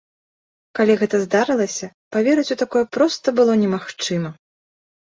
[0.79, 4.37] Калі гэта здарылася, паверыць у такое проста было немагчыма.